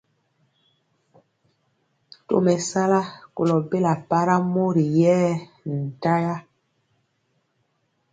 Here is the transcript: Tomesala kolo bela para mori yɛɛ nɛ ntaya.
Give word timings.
Tomesala 2.27 2.99
kolo 3.35 3.55
bela 3.69 3.93
para 4.09 4.35
mori 4.53 4.83
yɛɛ 4.99 5.29
nɛ 5.65 5.75
ntaya. 5.89 6.35